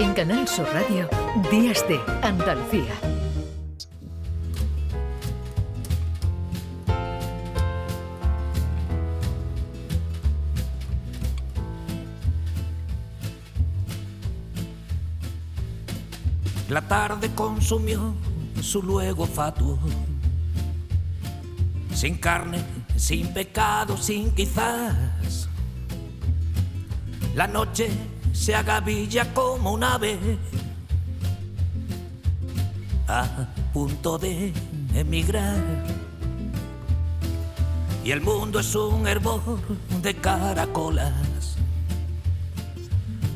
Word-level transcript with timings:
En 0.00 0.14
Canal 0.14 0.48
Sur 0.48 0.66
Radio, 0.72 1.10
Días 1.50 1.86
de 1.86 2.00
Andalucía. 2.22 2.94
La 16.70 16.80
tarde 16.88 17.30
consumió 17.34 18.14
su 18.62 18.82
luego 18.82 19.26
fatuo. 19.26 19.78
Sin 21.92 22.16
carne, 22.16 22.64
sin 22.96 23.34
pecado, 23.34 23.98
sin 23.98 24.30
quizás. 24.30 25.46
La 27.34 27.46
noche 27.46 27.90
se 28.40 28.54
agavilla 28.54 29.34
como 29.34 29.74
un 29.74 29.84
ave 29.84 30.18
a 33.06 33.26
punto 33.74 34.16
de 34.16 34.54
emigrar. 34.94 35.62
Y 38.02 38.12
el 38.12 38.22
mundo 38.22 38.60
es 38.60 38.74
un 38.74 39.06
hervor 39.06 39.42
de 40.00 40.14
caracolas, 40.14 41.56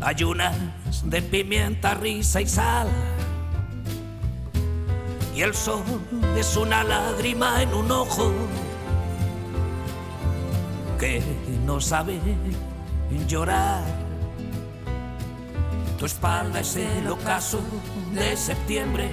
ayunas 0.01 0.57
de 1.05 1.21
pimienta, 1.21 1.93
risa 1.93 2.41
y 2.41 2.47
sal. 2.47 2.89
Y 5.37 5.43
el 5.43 5.55
sol 5.55 5.83
es 6.35 6.57
una 6.57 6.83
lágrima 6.83 7.63
en 7.63 7.75
un 7.75 7.91
ojo 7.91 8.33
que 10.99 11.23
no 11.67 11.79
sabe 11.79 12.19
llorar. 13.29 14.05
Tu 15.99 16.07
espalda 16.07 16.61
es 16.61 16.77
el 16.77 17.07
ocaso 17.09 17.61
de 18.13 18.37
septiembre, 18.37 19.09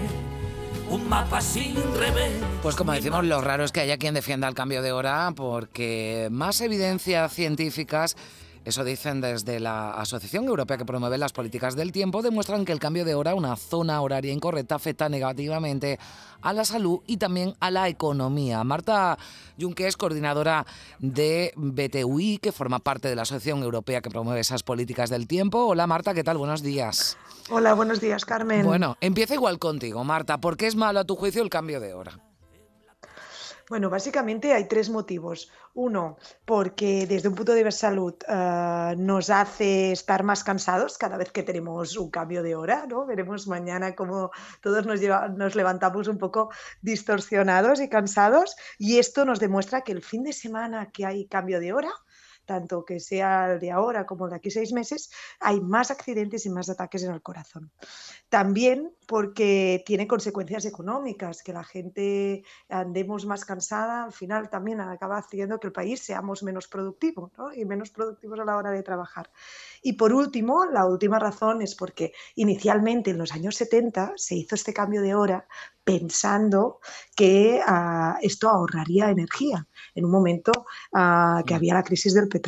un 0.89 1.07
mapa 1.07 1.39
sin 1.39 1.75
revés. 1.97 2.33
Pues 2.63 2.75
como 2.75 2.91
decimos, 2.91 3.23
lo 3.23 3.39
raro 3.39 3.63
es 3.63 3.71
que 3.71 3.81
haya 3.81 3.97
quien 3.97 4.13
defienda 4.13 4.47
el 4.47 4.55
cambio 4.55 4.81
de 4.81 4.91
hora 4.91 5.31
porque 5.35 6.27
más 6.31 6.59
evidencias 6.61 7.33
científicas 7.33 8.17
eso 8.63 8.83
dicen 8.83 9.21
desde 9.21 9.59
la 9.59 9.91
Asociación 9.91 10.45
Europea 10.45 10.77
que 10.77 10.85
promueve 10.85 11.17
las 11.17 11.33
políticas 11.33 11.75
del 11.75 11.91
tiempo, 11.91 12.21
demuestran 12.21 12.63
que 12.63 12.71
el 12.71 12.79
cambio 12.79 13.05
de 13.05 13.15
hora, 13.15 13.33
una 13.33 13.55
zona 13.55 13.99
horaria 14.01 14.31
incorrecta, 14.31 14.75
afecta 14.75 15.09
negativamente 15.09 15.97
a 16.41 16.53
la 16.53 16.63
salud 16.63 16.99
y 17.07 17.17
también 17.17 17.55
a 17.59 17.71
la 17.71 17.89
economía. 17.89 18.63
Marta 18.63 19.17
Junque 19.59 19.87
es 19.87 19.97
coordinadora 19.97 20.65
de 20.99 21.53
BTUI, 21.55 22.37
que 22.37 22.51
forma 22.51 22.79
parte 22.79 23.07
de 23.07 23.15
la 23.15 23.23
Asociación 23.23 23.63
Europea 23.63 24.01
que 24.01 24.09
promueve 24.09 24.41
esas 24.41 24.61
políticas 24.63 25.09
del 25.09 25.27
tiempo. 25.27 25.65
Hola 25.65 25.87
Marta, 25.87 26.13
¿qué 26.13 26.23
tal? 26.23 26.37
Buenos 26.37 26.61
días. 26.61 27.17
Hola, 27.49 27.73
buenos 27.73 27.99
días, 27.99 28.25
Carmen. 28.25 28.65
Bueno, 28.65 28.95
empieza 29.01 29.33
igual 29.33 29.59
contigo, 29.59 30.03
Marta. 30.03 30.39
¿Por 30.39 30.55
qué 30.55 30.67
es 30.67 30.75
malo 30.75 30.99
a 30.99 31.03
tu 31.03 31.15
juicio 31.15 31.41
el 31.41 31.49
cambio 31.49 31.79
de 31.79 31.93
hora? 31.93 32.30
Bueno, 33.71 33.89
básicamente 33.89 34.51
hay 34.51 34.67
tres 34.67 34.89
motivos. 34.89 35.49
Uno, 35.75 36.17
porque 36.43 37.07
desde 37.07 37.29
un 37.29 37.35
punto 37.35 37.53
de 37.53 37.63
vista 37.63 37.87
salud 37.87 38.15
uh, 38.27 39.01
nos 39.01 39.29
hace 39.29 39.93
estar 39.93 40.23
más 40.23 40.43
cansados 40.43 40.97
cada 40.97 41.15
vez 41.15 41.31
que 41.31 41.41
tenemos 41.41 41.95
un 41.95 42.11
cambio 42.11 42.43
de 42.43 42.53
hora, 42.53 42.85
¿no? 42.85 43.05
Veremos 43.05 43.47
mañana 43.47 43.95
cómo 43.95 44.31
todos 44.61 44.85
nos 44.85 45.55
levantamos 45.55 46.09
un 46.09 46.17
poco 46.17 46.49
distorsionados 46.81 47.79
y 47.79 47.87
cansados 47.87 48.57
y 48.77 48.99
esto 48.99 49.23
nos 49.23 49.39
demuestra 49.39 49.85
que 49.85 49.93
el 49.93 50.01
fin 50.01 50.23
de 50.23 50.33
semana 50.33 50.91
que 50.91 51.05
hay 51.05 51.25
cambio 51.27 51.61
de 51.61 51.71
hora, 51.71 51.93
tanto 52.51 52.83
que 52.83 52.99
sea 52.99 53.57
de 53.57 53.71
ahora 53.71 54.05
como 54.05 54.27
de 54.27 54.35
aquí 54.35 54.51
seis 54.51 54.73
meses, 54.73 55.09
hay 55.39 55.61
más 55.61 55.89
accidentes 55.89 56.45
y 56.45 56.49
más 56.49 56.67
ataques 56.69 57.01
en 57.03 57.13
el 57.13 57.21
corazón. 57.21 57.71
También 58.27 58.91
porque 59.07 59.83
tiene 59.85 60.05
consecuencias 60.05 60.65
económicas, 60.65 61.43
que 61.43 61.53
la 61.53 61.63
gente 61.63 62.43
andemos 62.67 63.25
más 63.25 63.45
cansada, 63.45 64.03
al 64.03 64.11
final 64.11 64.49
también 64.49 64.81
acaba 64.81 65.17
haciendo 65.17 65.59
que 65.59 65.67
el 65.67 65.73
país 65.73 66.01
seamos 66.01 66.43
menos 66.43 66.67
productivos 66.67 67.31
¿no? 67.37 67.53
y 67.53 67.63
menos 67.63 67.89
productivos 67.89 68.39
a 68.39 68.45
la 68.45 68.57
hora 68.57 68.71
de 68.71 68.83
trabajar. 68.83 69.31
Y 69.81 69.93
por 69.93 70.11
último, 70.11 70.65
la 70.65 70.85
última 70.85 71.19
razón 71.19 71.61
es 71.61 71.73
porque 71.75 72.11
inicialmente 72.35 73.11
en 73.11 73.17
los 73.17 73.31
años 73.31 73.55
70 73.55 74.13
se 74.17 74.35
hizo 74.35 74.55
este 74.55 74.73
cambio 74.73 75.01
de 75.01 75.15
hora 75.15 75.47
pensando 75.83 76.79
que 77.15 77.59
uh, 77.67 78.17
esto 78.21 78.49
ahorraría 78.49 79.09
energía 79.09 79.67
en 79.95 80.05
un 80.05 80.11
momento 80.11 80.51
uh, 80.93 81.43
que 81.45 81.55
había 81.55 81.73
la 81.73 81.83
crisis 81.83 82.13
del 82.13 82.27
petróleo. 82.27 82.40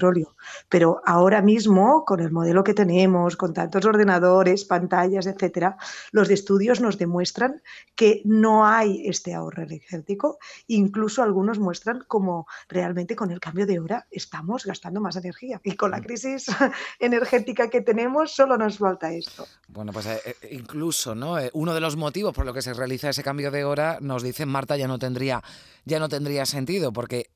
Pero 0.70 1.02
ahora 1.06 1.42
mismo, 1.42 2.06
con 2.06 2.20
el 2.20 2.32
modelo 2.32 2.64
que 2.64 2.74
tenemos, 2.74 3.36
con 3.38 3.54
tantos 3.54 3.86
ordenadores, 3.86 4.66
pantallas, 4.66 5.28
etcétera, 5.28 5.78
los 6.12 6.30
estudios 6.30 6.82
nos 6.82 6.98
demuestran 6.98 7.62
que 7.96 8.22
no 8.26 8.66
hay 8.66 9.08
este 9.08 9.34
ahorro 9.34 9.64
energético. 9.64 10.38
Incluso 10.68 11.24
algunos 11.24 11.60
muestran 11.60 12.04
como 12.08 12.48
realmente 12.68 13.16
con 13.16 13.32
el 13.32 13.40
cambio 13.40 13.66
de 13.66 13.80
hora 13.80 14.08
estamos 14.12 14.66
gastando 14.66 15.02
más 15.02 15.16
energía. 15.16 15.60
Y 15.64 15.76
con 15.76 15.92
la 15.92 16.00
mm. 16.00 16.04
crisis 16.04 16.46
energética 17.00 17.70
que 17.70 17.82
tenemos, 17.82 18.32
solo 18.32 18.58
nos 18.58 18.78
falta 18.78 19.12
esto. 19.14 19.48
Bueno, 19.68 19.92
pues 19.92 20.06
eh, 20.06 20.22
eh, 20.26 20.50
incluso, 20.52 21.16
¿no? 21.16 21.40
Eh, 21.40 21.50
uno 21.54 21.74
de 21.74 21.80
los 21.80 21.96
motivos 21.96 22.34
por 22.34 22.46
lo 22.46 22.54
que 22.54 22.62
se 22.62 22.74
realiza 22.74 23.10
ese 23.10 23.24
cambio 23.24 23.52
de 23.52 23.64
hora, 23.64 23.98
nos 24.02 24.24
dicen 24.24 24.50
Marta, 24.50 24.78
ya 24.78 24.88
no 24.88 25.00
tendría, 25.00 25.44
ya 25.86 26.00
no 26.00 26.10
tendría 26.10 26.46
sentido, 26.46 26.94
porque 26.94 27.30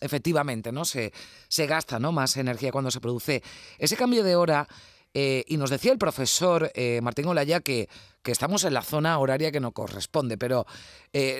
efectivamente, 0.00 0.72
¿no? 0.72 0.84
Se, 0.84 1.12
se 1.48 1.66
gasta 1.66 1.98
¿no? 1.98 2.12
más 2.12 2.36
energía 2.36 2.72
cuando 2.72 2.90
se 2.90 3.00
produce 3.00 3.42
ese 3.78 3.96
cambio 3.96 4.24
de 4.24 4.36
hora. 4.36 4.68
y 5.14 5.56
nos 5.56 5.70
decía 5.70 5.92
el 5.92 5.98
profesor 5.98 6.70
Martín 7.00 7.26
Olaya 7.26 7.60
que, 7.60 7.88
que 8.22 8.32
estamos 8.32 8.64
en 8.64 8.74
la 8.74 8.82
zona 8.82 9.18
horaria 9.18 9.50
que 9.50 9.60
no 9.60 9.72
corresponde, 9.72 10.36
pero 10.36 10.66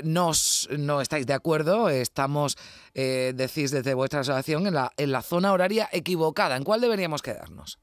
nos, 0.03 0.69
no 0.78 1.03
estáis 1.03 1.27
de 1.27 1.34
acuerdo, 1.34 1.91
estamos, 1.91 2.56
decís 2.94 3.71
desde 3.71 3.93
vuestra 3.93 4.21
asociación, 4.21 4.67
en 4.67 4.75
la, 4.75 4.93
en 4.97 5.12
la 5.12 5.21
zona 5.21 5.53
horaria 5.53 5.91
equivocada. 5.93 6.56
¿En 6.56 6.65
cuál 6.65 6.81
deberíamos 6.81 7.21
quedarnos? 7.21 7.78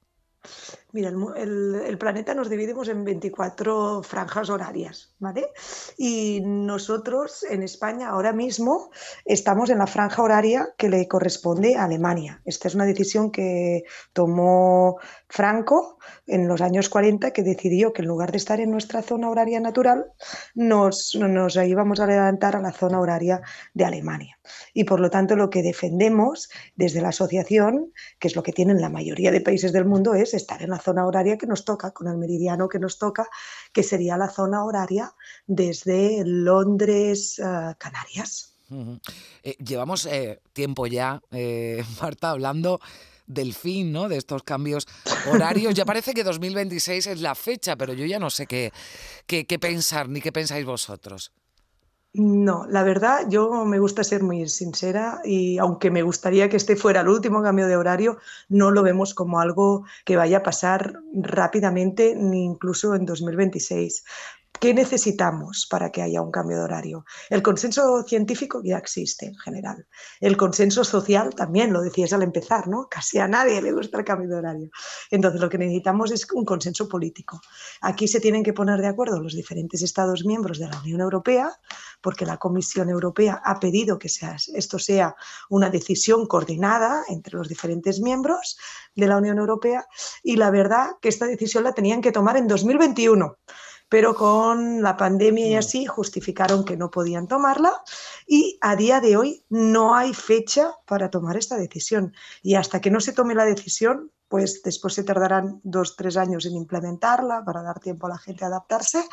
Mira, 0.93 1.09
el, 1.09 1.97
planeta 1.97 2.35
nos 2.35 2.51
dividimos 2.51 2.87
en 2.87 3.03
24 3.03 4.03
franjas 4.03 4.51
horarias, 4.51 5.15
¿vale? 5.17 5.47
Y 5.97 6.41
nosotros 6.45 7.43
en 7.49 7.63
España 7.63 8.09
ahora 8.09 8.31
mismo 8.31 8.91
estamos 9.25 9.71
en 9.71 9.79
la 9.79 9.87
franja 9.87 10.21
horaria 10.21 10.69
que 10.77 10.89
le 10.89 11.07
corresponde 11.07 11.75
a 11.75 11.85
Alemania. 11.85 12.43
Esta 12.45 12.67
es 12.67 12.75
una 12.75 12.85
decisión 12.85 13.31
que 13.31 13.85
tomó 14.13 14.99
Franco 15.27 15.97
en 16.27 16.47
los 16.47 16.61
años 16.61 16.89
40, 16.89 17.31
que 17.31 17.41
decidió 17.41 17.91
que 17.91 18.03
en 18.03 18.07
lugar 18.07 18.31
de 18.31 18.37
estar 18.37 18.59
en 18.59 18.69
nuestra 18.69 19.01
zona 19.01 19.31
horaria 19.31 19.59
natural, 19.59 20.05
nos, 20.53 21.15
nos 21.15 21.55
íbamos 21.55 22.01
a 22.01 22.05
levantar 22.05 22.55
a 22.55 22.61
la 22.61 22.71
zona 22.71 22.99
horaria 22.99 23.41
de 23.73 23.85
Alemania. 23.85 24.37
Y 24.75 24.83
por 24.83 24.99
lo 24.99 25.09
tanto 25.09 25.35
lo 25.35 25.49
que 25.49 25.63
defendemos 25.63 26.49
desde 26.75 27.01
la 27.01 27.09
asociación, 27.09 27.91
que 28.19 28.27
es 28.27 28.35
lo 28.35 28.43
que 28.43 28.51
tienen 28.51 28.79
la 28.79 28.89
mayoría 28.89 29.31
de 29.31 29.41
países 29.41 29.73
del 29.73 29.85
mundo, 29.85 30.13
es 30.13 30.35
estar 30.35 30.61
en 30.61 30.69
la 30.69 30.82
zona 30.83 31.05
horaria 31.05 31.37
que 31.37 31.47
nos 31.47 31.65
toca, 31.65 31.91
con 31.91 32.07
el 32.07 32.17
meridiano 32.17 32.67
que 32.67 32.79
nos 32.79 32.97
toca, 32.97 33.27
que 33.71 33.83
sería 33.83 34.17
la 34.17 34.29
zona 34.29 34.63
horaria 34.63 35.13
desde 35.47 36.23
Londres, 36.25 37.39
uh, 37.39 37.73
Canarias. 37.77 38.53
Eh, 39.43 39.55
llevamos 39.63 40.05
eh, 40.05 40.41
tiempo 40.53 40.87
ya, 40.87 41.21
eh, 41.31 41.83
Marta, 42.01 42.31
hablando 42.31 42.79
del 43.25 43.53
fin 43.53 43.91
¿no? 43.91 44.09
de 44.09 44.17
estos 44.17 44.43
cambios 44.43 44.87
horarios. 45.31 45.73
Ya 45.73 45.85
parece 45.85 46.13
que 46.13 46.23
2026 46.23 47.07
es 47.07 47.21
la 47.21 47.35
fecha, 47.35 47.75
pero 47.75 47.93
yo 47.93 48.05
ya 48.05 48.19
no 48.19 48.29
sé 48.29 48.47
qué, 48.47 48.71
qué 49.25 49.59
pensar 49.59 50.09
ni 50.09 50.21
qué 50.21 50.31
pensáis 50.31 50.65
vosotros. 50.65 51.31
No, 52.15 52.67
la 52.69 52.83
verdad, 52.83 53.27
yo 53.27 53.65
me 53.65 53.79
gusta 53.79 54.03
ser 54.03 54.21
muy 54.21 54.47
sincera 54.47 55.21
y 55.25 55.57
aunque 55.57 55.89
me 55.89 56.03
gustaría 56.03 56.47
que 56.47 56.57
este 56.57 56.75
fuera 56.75 57.01
el 57.01 57.07
último 57.07 57.41
cambio 57.41 57.65
de 57.67 57.75
horario, 57.75 58.19
no 58.49 58.69
lo 58.69 58.83
vemos 58.83 59.15
como 59.15 59.39
algo 59.39 59.85
que 60.05 60.15
vaya 60.15 60.37
a 60.37 60.43
pasar 60.43 61.01
rápidamente 61.11 62.13
ni 62.15 62.43
incluso 62.45 62.93
en 62.93 63.05
2026. 63.07 64.05
¿Qué 64.63 64.73
necesitamos 64.73 65.67
para 65.69 65.91
que 65.91 66.01
haya 66.01 66.21
un 66.21 66.31
cambio 66.31 66.55
de 66.55 66.63
horario? 66.63 67.05
El 67.29 67.43
consenso 67.43 68.01
científico 68.03 68.61
ya 68.63 68.77
existe 68.77 69.25
en 69.25 69.35
general. 69.35 69.85
El 70.21 70.37
consenso 70.37 70.85
social 70.85 71.35
también, 71.35 71.73
lo 71.73 71.81
decías 71.81 72.13
al 72.13 72.23
empezar, 72.23 72.69
¿no? 72.69 72.87
Casi 72.89 73.19
a 73.19 73.27
nadie 73.27 73.61
le 73.61 73.73
gusta 73.73 73.97
el 73.97 74.05
cambio 74.05 74.29
de 74.29 74.35
horario. 74.35 74.69
Entonces, 75.11 75.41
lo 75.41 75.49
que 75.49 75.57
necesitamos 75.57 76.11
es 76.11 76.25
un 76.31 76.45
consenso 76.45 76.87
político. 76.87 77.41
Aquí 77.81 78.07
se 78.07 78.21
tienen 78.21 78.41
que 78.41 78.53
poner 78.53 78.79
de 78.79 78.87
acuerdo 78.87 79.19
los 79.19 79.35
diferentes 79.35 79.81
Estados 79.81 80.23
miembros 80.23 80.59
de 80.59 80.69
la 80.69 80.79
Unión 80.79 81.01
Europea, 81.01 81.51
porque 81.99 82.25
la 82.25 82.37
Comisión 82.37 82.87
Europea 82.87 83.41
ha 83.43 83.59
pedido 83.59 83.99
que 83.99 84.07
sea, 84.07 84.37
esto 84.55 84.79
sea 84.79 85.13
una 85.49 85.69
decisión 85.71 86.25
coordinada 86.25 87.03
entre 87.09 87.35
los 87.37 87.49
diferentes 87.49 87.99
miembros 87.99 88.57
de 88.95 89.07
la 89.07 89.17
Unión 89.17 89.39
Europea, 89.39 89.85
y 90.23 90.37
la 90.37 90.51
verdad 90.51 90.91
que 91.01 91.09
esta 91.09 91.25
decisión 91.25 91.65
la 91.65 91.73
tenían 91.73 92.01
que 92.01 92.13
tomar 92.13 92.37
en 92.37 92.47
2021 92.47 93.39
pero 93.93 94.15
con 94.15 94.81
la 94.81 94.97
pandemia 94.97 95.45
y 95.45 95.53
así 95.53 95.85
justificaron 95.85 96.65
que 96.65 96.75
no 96.75 96.89
podían 96.89 97.27
tomarla 97.27 97.83
y 98.25 98.57
a 98.59 98.75
día 98.75 98.99
de 98.99 99.17
hoy 99.17 99.45
no 99.49 99.93
hay 99.93 100.15
fecha 100.15 100.71
para 100.87 101.11
tomar 101.11 101.37
esta 101.37 101.57
decisión. 101.57 102.11
Y 102.41 102.55
hasta 102.55 102.81
que 102.81 102.89
no 102.89 102.99
se 102.99 103.13
tome 103.13 103.35
la 103.35 103.45
decisión, 103.45 104.11
pues 104.33 104.63
después 104.63 104.95
se 104.95 105.03
tardarán 105.03 105.61
dos, 105.63 105.95
tres 105.95 106.17
años 106.17 106.47
en 106.47 106.55
implementarla 106.55 107.43
para 107.45 107.61
dar 107.61 107.79
tiempo 107.79 108.07
a 108.07 108.09
la 108.09 108.17
gente 108.17 108.43
a 108.43 108.47
adaptarse 108.47 109.03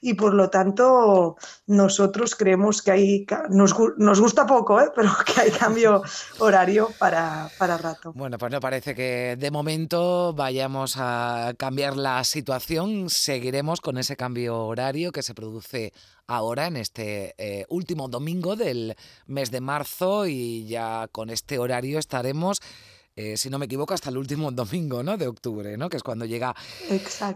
y 0.00 0.14
por 0.14 0.34
lo 0.34 0.50
tanto 0.50 1.36
nosotros 1.68 2.34
creemos 2.34 2.82
que 2.82 2.90
hay, 2.90 3.26
nos, 3.50 3.72
nos 3.98 4.20
gusta 4.20 4.44
poco, 4.44 4.80
¿eh? 4.80 4.90
pero 4.92 5.12
que 5.24 5.42
hay 5.42 5.52
cambio 5.52 6.02
horario 6.40 6.88
para, 6.98 7.48
para 7.56 7.78
rato. 7.78 8.12
Bueno, 8.16 8.36
pues 8.36 8.50
no 8.50 8.58
parece 8.58 8.96
que 8.96 9.36
de 9.38 9.50
momento 9.52 10.34
vayamos 10.34 10.96
a 10.98 11.54
cambiar 11.56 11.96
la 11.96 12.24
situación, 12.24 13.10
seguiremos 13.10 13.80
con 13.80 13.96
ese 13.96 14.16
cambio 14.16 14.58
horario 14.66 15.12
que 15.12 15.22
se 15.22 15.34
produce 15.34 15.92
ahora 16.26 16.66
en 16.66 16.78
este 16.78 17.36
eh, 17.38 17.64
último 17.68 18.08
domingo 18.08 18.56
del 18.56 18.96
mes 19.26 19.52
de 19.52 19.60
marzo 19.60 20.26
y 20.26 20.66
ya 20.66 21.06
con 21.12 21.30
este 21.30 21.60
horario 21.60 22.00
estaremos 22.00 22.60
eh, 23.16 23.36
si 23.36 23.50
no 23.50 23.58
me 23.58 23.66
equivoco, 23.66 23.94
hasta 23.94 24.10
el 24.10 24.16
último 24.16 24.50
domingo 24.52 25.02
¿no? 25.02 25.16
de 25.16 25.26
octubre, 25.26 25.76
¿no? 25.76 25.88
que 25.88 25.96
es 25.96 26.02
cuando 26.02 26.24
llega 26.24 26.54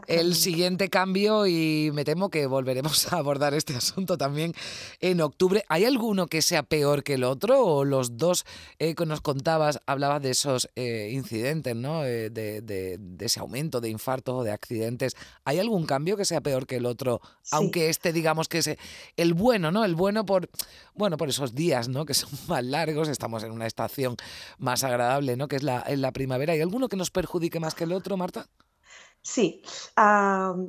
el 0.06 0.34
siguiente 0.34 0.88
cambio 0.88 1.46
y 1.46 1.90
me 1.92 2.04
temo 2.04 2.30
que 2.30 2.46
volveremos 2.46 3.12
a 3.12 3.18
abordar 3.18 3.54
este 3.54 3.74
asunto 3.74 4.18
también 4.18 4.54
en 5.00 5.20
octubre. 5.20 5.64
¿Hay 5.68 5.84
alguno 5.84 6.26
que 6.26 6.42
sea 6.42 6.62
peor 6.62 7.02
que 7.02 7.14
el 7.14 7.24
otro 7.24 7.64
o 7.64 7.84
los 7.84 8.16
dos 8.16 8.44
eh, 8.78 8.94
que 8.94 9.06
nos 9.06 9.20
contabas, 9.20 9.80
hablabas 9.86 10.22
de 10.22 10.30
esos 10.30 10.68
eh, 10.76 11.10
incidentes, 11.12 11.76
¿no? 11.76 12.02
de, 12.02 12.30
de, 12.30 12.98
ese 13.20 13.40
aumento 13.40 13.80
de 13.80 13.88
infartos 13.88 14.34
o 14.34 14.44
de 14.44 14.50
accidentes? 14.50 15.16
¿Hay 15.44 15.58
algún 15.58 15.86
cambio 15.86 16.16
que 16.16 16.24
sea 16.24 16.40
peor 16.40 16.66
que 16.66 16.76
el 16.76 16.86
otro? 16.86 17.20
Aunque 17.50 17.88
este 17.88 18.12
digamos 18.12 18.48
que 18.48 18.58
es 18.58 18.70
el 19.16 19.34
bueno, 19.34 19.70
¿no? 19.70 19.84
El 19.84 19.94
bueno 19.94 20.26
por, 20.26 20.48
bueno, 20.94 21.16
por 21.16 21.28
esos 21.28 21.54
días 21.54 21.88
¿no? 21.88 22.04
que 22.04 22.14
son 22.14 22.30
más 22.48 22.64
largos, 22.64 23.08
estamos 23.08 23.44
en 23.44 23.52
una 23.52 23.66
estación 23.66 24.16
más 24.58 24.84
agradable, 24.84 25.36
¿no? 25.36 25.48
que 25.48 25.56
es 25.56 25.62
en 25.86 26.00
la 26.00 26.12
primavera. 26.12 26.52
¿Hay 26.52 26.60
alguno 26.60 26.88
que 26.88 26.96
nos 26.96 27.10
perjudique 27.10 27.60
más 27.60 27.74
que 27.74 27.84
el 27.84 27.92
otro, 27.92 28.16
Marta? 28.16 28.48
Sí, 29.20 29.62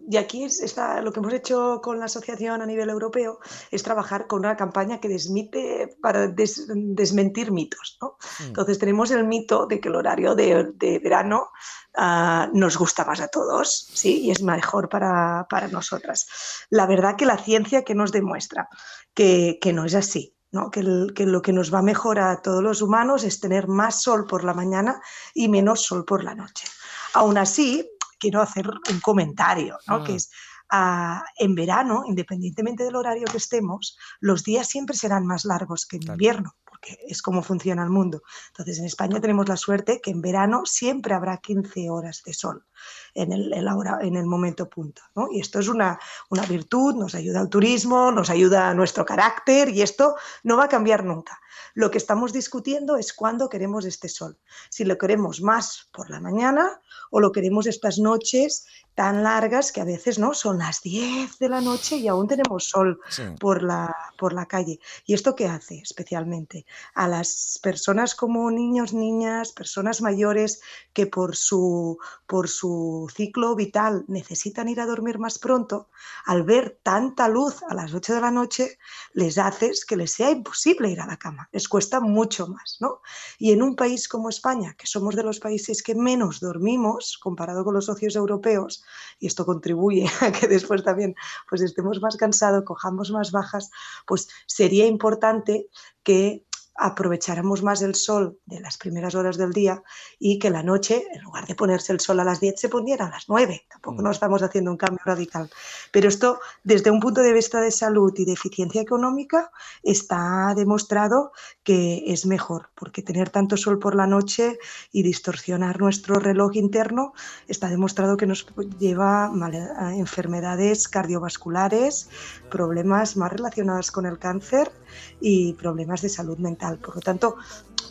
y 0.10 0.18
aquí 0.18 0.44
está, 0.44 1.01
lo 1.01 1.13
que 1.13 1.19
hemos 1.19 1.34
hecho 1.34 1.80
con 1.81 2.00
la 2.00 2.06
asociación 2.06 2.62
a 2.62 2.66
nivel 2.66 2.90
europeo 2.90 3.40
es 3.72 3.84
trabajar 3.84 4.28
con 4.28 4.40
una 4.40 4.57
campaña 4.57 5.00
que 5.00 5.07
desmite 5.07 5.96
para 6.01 6.28
desmentir 6.28 7.51
mitos. 7.51 7.98
Mm. 8.01 8.44
Entonces 8.48 8.80
tenemos 8.80 9.12
el 9.12 9.25
mito 9.25 9.66
de 9.66 9.80
que 9.80 9.88
el 9.88 9.96
horario 9.96 10.36
de, 10.36 11.00
verano 11.02 11.52
ah, 11.95 12.50
nos 12.52 12.78
gusta 12.78 13.06
más 13.06 13.22
a 13.22 13.30
todos 13.30 13.88
¿sí? 13.94 14.24
y 14.24 14.31
es 14.31 14.42
mejor 14.42 14.90
para, 14.90 15.48
para, 15.50 15.69
nosotras. 15.69 16.28
La 16.69 16.86
verdad 16.86 17.16
que 17.16 17.25
la 17.25 17.38
ciencia 17.38 17.84
que 17.84 17.95
nos 17.95 18.12
demuestra 18.12 18.68
que, 19.13 19.60
que 19.62 19.72
no 19.72 19.86
es 19.86 19.95
así. 19.95 20.36
Que, 20.72 20.81
lo 20.81 21.42
que 21.44 21.54
nos 21.54 21.72
va 21.72 21.84
mejor 21.84 22.19
a 22.19 22.42
todos 22.42 22.63
los 22.63 22.81
humanos 22.81 23.24
es 23.24 23.40
tener 23.40 23.68
más 23.68 24.01
sol 24.01 24.25
por 24.25 24.44
la 24.44 24.56
mañana 24.56 25.00
y 25.34 25.48
menos 25.48 25.84
sol 25.84 26.06
por 26.06 26.24
la 26.24 26.34
noche. 26.34 26.66
Aún 27.13 27.38
así, 27.38 27.88
quiero 28.19 28.42
hacer 28.42 28.68
un 28.68 29.00
comentario, 29.00 29.78
¿no? 29.88 30.04
que 30.04 30.13
mm. 30.13 30.16
es 30.16 30.31
ah, 30.72 31.24
en 31.38 31.54
verano, 31.54 32.04
independientemente 32.07 32.84
del 32.84 32.96
horario 32.96 33.25
que 33.25 33.38
estemos, 33.38 33.96
los 34.22 34.44
días 34.44 34.68
siempre 34.68 34.96
serán 34.96 35.25
más 35.28 35.46
largos 35.46 35.86
que 35.86 35.98
en 35.98 36.04
invierno 36.04 36.56
que 36.81 36.98
es 37.10 37.22
como 37.22 37.44
funciona 37.44 37.84
el 37.84 37.90
mundo. 37.90 38.22
Entonces, 38.48 38.80
en 38.80 38.86
España 38.86 39.19
tenemos 39.19 39.50
la 39.50 39.57
suerte 39.57 40.00
que 40.02 40.12
en 40.12 40.22
verano 40.22 40.62
siempre 40.66 41.13
habrá 41.13 41.36
15 41.38 41.90
horas 41.90 42.22
de 42.25 42.34
sol 42.34 42.66
en 43.14 43.31
el, 43.31 43.54
en 43.54 44.16
el 44.16 44.26
momento 44.26 44.70
punto. 44.70 45.02
Y 45.31 45.42
esto 45.42 45.60
es 45.60 45.68
una, 45.68 46.00
una 46.30 46.46
virtud, 46.46 46.96
nos 46.96 47.16
ayuda 47.16 47.40
al 47.40 47.50
turismo, 47.50 48.12
nos 48.12 48.30
ayuda 48.30 48.70
a 48.70 48.74
nuestro 48.74 49.06
carácter 49.06 49.70
y 49.70 49.81
esto 49.81 50.16
no 50.44 50.58
va 50.58 50.66
a 50.66 50.70
cambiar 50.70 51.04
nunca. 51.04 51.40
Lo 51.74 51.92
que 51.92 51.98
estamos 51.98 52.34
discutiendo 52.34 52.98
es 52.98 53.14
cuándo 53.14 53.50
queremos 53.50 53.86
este 53.86 54.10
sol. 54.10 54.38
Si 54.70 54.86
lo 54.86 54.98
queremos 54.98 55.42
más 55.42 55.88
por 55.92 56.10
la 56.10 56.20
mañana 56.20 56.81
o 57.12 57.20
lo 57.20 57.31
queremos 57.31 57.68
estas 57.68 58.00
noches 58.00 58.66
tan 58.96 59.24
largas 59.24 59.72
que 59.72 59.81
a 59.81 59.86
veces 59.86 60.20
no 60.20 60.34
son 60.34 60.58
las 60.58 60.81
10 60.81 61.40
de 61.40 61.50
la 61.50 61.62
noche 61.62 61.96
y 61.96 62.08
aún 62.08 62.28
tenemos 62.28 62.66
sol 62.66 63.00
por, 63.40 63.64
la, 63.64 63.96
por 64.18 64.34
la 64.34 64.46
calle. 64.46 64.80
¿Y 65.06 65.14
esto 65.14 65.36
qué 65.36 65.48
hace 65.48 65.80
especialmente? 65.80 66.66
A 66.96 67.08
las 67.08 67.60
personas 67.64 68.14
como 68.14 68.52
niños, 68.52 68.94
niñas, 68.94 69.54
personas 69.54 70.02
mayores 70.02 70.62
que 70.92 71.08
por 71.08 71.36
su, 71.36 71.98
por 72.28 72.50
su 72.50 72.69
ciclo 73.13 73.56
vital 73.56 74.06
necesitan 74.07 74.69
ir 74.69 74.80
a 74.81 74.86
dormir 74.86 75.19
más 75.19 75.39
pronto, 75.39 75.89
al 76.25 76.44
ver 76.44 76.80
tanta 76.83 77.27
luz 77.27 77.63
a 77.68 77.74
las 77.74 77.94
8 77.94 78.16
de 78.16 78.21
la 78.21 78.31
noche, 78.31 78.77
les 79.13 79.38
haces 79.38 79.86
que 79.86 79.95
les 79.95 80.12
sea 80.13 80.31
imposible 80.31 80.89
ir 80.89 81.01
a 81.01 81.07
la 81.07 81.18
cama. 81.18 81.50
Les 81.51 81.68
cuesta 81.68 82.00
mucho 82.00 82.48
más, 82.48 82.77
¿no? 82.80 83.01
Y 83.38 83.51
en 83.51 83.62
un 83.62 83.75
país 83.75 84.07
como 84.07 84.30
España, 84.30 84.75
que 84.77 84.88
somos 84.88 85.16
de 85.16 85.24
los 85.24 85.39
países 85.39 85.83
que 85.83 85.95
menos 85.95 86.39
dormimos 86.39 87.18
comparado 87.18 87.63
con 87.63 87.74
los 87.74 87.86
socios 87.86 88.16
europeos, 88.16 88.83
y 89.19 89.27
esto 89.27 89.45
contribuye 89.45 90.06
a 90.21 90.31
que 90.31 90.48
después 90.48 90.83
también 90.83 91.16
pues 91.50 91.62
estemos 91.62 92.01
más 92.01 92.18
cansados, 92.18 92.63
cojamos 92.63 93.12
más 93.12 93.31
bajas, 93.31 93.69
pues 94.06 94.30
sería 94.45 94.86
importante 94.86 95.68
que 96.04 96.45
aprovecháramos 96.80 97.62
más 97.62 97.81
el 97.81 97.96
sol 97.96 98.40
de 98.46 98.62
las 98.62 98.78
primeras 98.78 99.16
horas 99.16 99.38
del 99.38 99.52
día 99.52 99.84
y 100.18 100.40
que 100.40 100.50
la 100.50 100.64
noche, 100.64 101.04
en 101.14 101.22
lugar 101.22 101.46
de 101.46 101.56
ponerse 101.56 101.92
el 101.92 102.00
sol 102.00 102.20
a 102.20 102.24
las 102.24 102.40
10, 102.40 102.60
se 102.60 102.70
poniera 102.70 103.08
a 103.08 103.10
las 103.10 103.28
9. 103.28 103.66
Tampoco 103.70 104.02
mm. 104.02 104.04
no 104.04 104.12
estamos 104.12 104.42
haciendo 104.42 104.72
un 104.72 104.78
cambio 104.78 105.02
radical. 105.06 105.50
Pero 105.92 106.08
esto, 106.08 106.40
desde 106.64 106.92
un 106.92 107.00
punto 107.00 107.22
de 107.22 107.34
vista 107.34 107.60
de 107.60 107.72
salud 107.72 108.14
y 108.18 108.26
de 108.26 108.34
eficiencia 108.34 108.81
económica, 108.81 109.52
está 109.84 110.54
demostrado 110.56 111.31
que 111.64 112.04
es 112.08 112.26
mejor, 112.26 112.70
porque 112.76 113.02
tener 113.02 113.30
tanto 113.30 113.58
sol 113.58 113.80
por 113.80 113.96
la 113.96 114.08
noche 114.08 114.58
y 114.92 115.04
distorsionar 115.04 115.80
nuestro 115.80 116.16
reloj 116.16 116.56
interno 116.56 117.14
está 117.48 117.70
demostrado 117.70 118.18
que 118.18 118.26
nos 118.26 118.46
lleva 118.80 119.26
a 119.26 119.96
enfermedades 119.96 120.88
cardiovasculares, 120.88 122.10
problemas 122.50 123.18
más 123.18 123.31
relacionados 123.31 123.92
con 123.92 124.06
el 124.06 124.18
cáncer 124.18 124.72
y 125.20 125.54
problemas 125.54 126.02
de 126.02 126.10
salud 126.10 126.38
mental. 126.38 126.69
Por 126.77 126.95
lo 126.95 127.01
tanto, 127.01 127.36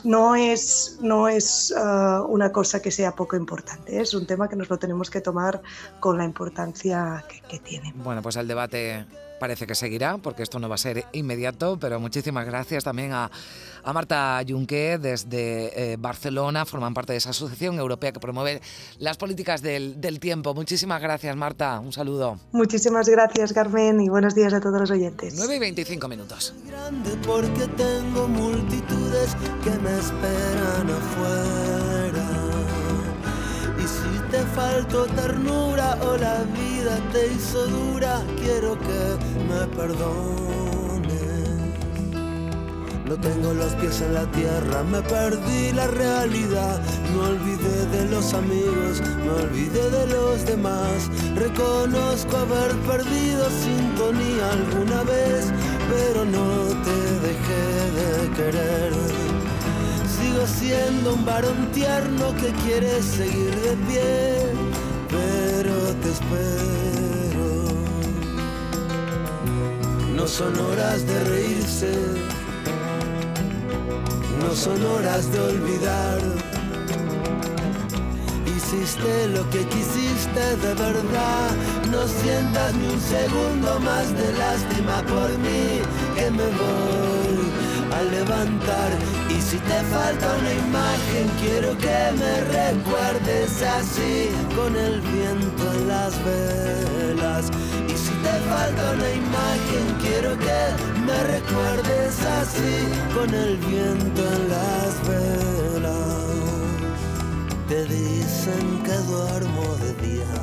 no 0.04 0.34
es, 0.36 0.98
no 1.00 1.28
es 1.28 1.74
uh, 1.76 2.24
una 2.26 2.52
cosa 2.52 2.80
que 2.80 2.90
sea 2.90 3.12
poco 3.12 3.36
importante, 3.36 4.00
es 4.00 4.14
un 4.14 4.26
tema 4.26 4.48
que 4.48 4.56
nos 4.56 4.68
lo 4.68 4.78
tenemos 4.78 5.10
que 5.10 5.20
tomar 5.20 5.62
con 6.00 6.18
la 6.18 6.24
importancia 6.24 7.24
que, 7.28 7.40
que 7.42 7.58
tiene. 7.58 7.92
Bueno, 7.96 8.22
pues 8.22 8.36
el 8.36 8.48
debate 8.48 9.06
parece 9.38 9.66
que 9.66 9.74
seguirá, 9.74 10.18
porque 10.18 10.42
esto 10.42 10.58
no 10.58 10.68
va 10.68 10.74
a 10.74 10.78
ser 10.78 11.06
inmediato, 11.12 11.78
pero 11.80 11.98
muchísimas 12.00 12.44
gracias 12.44 12.84
también 12.84 13.12
a, 13.12 13.30
a 13.82 13.92
Marta 13.92 14.42
Junque 14.46 14.98
desde 15.00 15.92
eh, 15.92 15.96
Barcelona, 15.98 16.66
forman 16.66 16.92
parte 16.92 17.12
de 17.12 17.18
esa 17.18 17.30
asociación 17.30 17.78
europea 17.78 18.12
que 18.12 18.20
promueve 18.20 18.60
las 18.98 19.16
políticas 19.16 19.62
del, 19.62 20.00
del, 20.00 20.20
tiempo. 20.20 20.54
Muchísimas 20.54 21.00
gracias, 21.00 21.34
Marta. 21.36 21.78
Un 21.78 21.92
saludo. 21.92 22.38
Muchísimas 22.52 23.08
gracias, 23.08 23.52
Carmen, 23.52 24.00
y 24.00 24.08
buenos 24.08 24.34
días 24.34 24.52
a 24.52 24.60
todos 24.60 24.80
los 24.80 24.90
oyentes. 24.90 25.34
9 25.36 25.56
y 25.56 25.58
25 25.58 26.08
minutos. 26.08 26.54
Grande 26.66 27.10
porque 27.24 27.66
tengo 27.76 28.26
multitudes 28.28 29.36
que 29.62 29.70
me 29.82 29.98
esperan 29.98 30.90
afuera. 30.90 32.28
Y 33.78 33.82
si 33.82 34.30
te 34.30 34.42
faltó 34.54 35.06
ternura 35.06 35.96
o 36.02 36.16
la 36.16 36.42
vida 36.44 36.98
te 37.12 37.32
hizo 37.32 37.66
dura, 37.66 38.22
quiero 38.40 38.78
que 38.78 39.16
me 39.48 39.66
perdones. 39.76 41.08
No 43.08 43.16
tengo 43.16 43.54
los 43.54 43.72
pies 43.76 44.02
en 44.02 44.14
la 44.14 44.30
tierra, 44.32 44.82
me 44.82 45.00
perdí 45.00 45.72
la 45.72 45.86
realidad. 45.86 46.80
Me 47.14 47.20
olvidé 47.20 47.86
de 47.86 48.04
los 48.10 48.34
amigos, 48.34 49.00
me 49.24 49.30
olvidé 49.30 49.90
de 49.90 50.06
los 50.08 50.44
demás. 50.44 51.08
Reconozco 51.34 52.36
haber 52.36 52.76
perdido 52.86 53.48
sintonía 53.64 54.52
alguna 54.52 55.02
vez, 55.04 55.46
pero 55.88 56.24
no 56.26 56.66
te 56.84 56.98
dejé 57.26 57.68
de 57.98 58.30
querer 58.36 59.27
Sigo 60.38 60.46
siendo 60.46 61.14
un 61.14 61.24
varón 61.24 61.68
tierno 61.72 62.32
que 62.36 62.52
quiere 62.62 63.02
seguir 63.02 63.50
de 63.56 63.76
pie, 63.88 64.52
pero 65.08 65.74
te 66.00 66.10
espero. 66.10 67.48
No 70.14 70.28
son 70.28 70.56
horas 70.60 71.04
de 71.06 71.24
reírse, 71.24 71.92
no 74.40 74.54
son 74.54 74.84
horas 74.86 75.32
de 75.32 75.40
olvidar. 75.40 76.20
Hiciste 78.46 79.28
lo 79.28 79.48
que 79.50 79.66
quisiste 79.66 80.56
de 80.62 80.74
verdad, 80.74 81.50
no 81.90 82.06
sientas 82.06 82.74
ni 82.74 82.86
un 82.86 83.00
segundo 83.00 83.80
más 83.80 84.06
de 84.16 84.32
lástima 84.34 85.02
por 85.02 85.30
mí, 85.38 85.80
que 86.14 86.30
me 86.30 86.44
voy 86.44 87.67
a 87.98 88.02
levantar 88.02 88.90
y 89.28 89.40
si 89.40 89.58
te 89.58 89.80
falta 89.94 90.26
una 90.40 90.52
imagen, 90.52 91.26
quiero 91.40 91.76
que 91.78 91.98
me 92.20 92.34
recuerdes 92.58 93.62
así, 93.62 94.30
con 94.54 94.76
el 94.76 95.00
viento 95.00 95.72
en 95.72 95.88
las 95.88 96.12
velas. 96.24 97.50
Y 97.88 97.96
si 97.96 98.12
te 98.24 98.34
falta 98.50 98.92
una 98.92 99.10
imagen, 99.10 99.84
quiero 100.00 100.38
que 100.38 100.60
me 101.06 101.18
recuerdes 101.34 102.14
así, 102.40 102.74
con 103.14 103.34
el 103.34 103.56
viento 103.56 104.22
en 104.36 104.48
las 104.48 104.92
velas. 105.08 106.18
te 107.68 107.84
dicen 107.84 108.82
que 108.84 108.96
duermo 109.12 109.64
de 109.82 109.92
día. 110.06 110.34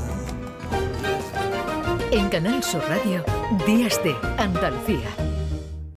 En 2.12 2.30
Canal 2.30 2.64
Sur 2.64 2.84
Radio, 2.90 3.24
Días 3.66 4.02
de 4.04 4.16
Andalucía. 4.38 5.35